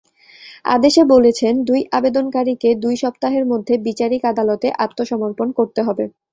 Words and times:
আদেশে 0.67 1.01
বলেছেন, 1.13 1.53
দুই 1.65 1.81
আবেদনকারীকে 1.91 2.69
দুই 2.83 2.95
সপ্তাহের 3.03 3.45
মধ্যে 3.51 3.73
বিচারিক 3.87 4.21
আদালতে 4.31 4.67
আত্মসমর্পণ 4.85 5.47
করতে 5.57 5.79
হবে। 5.87 6.03